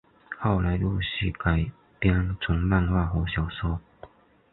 [0.39, 1.69] 后来陆续改
[1.99, 3.79] 编成漫画和小说。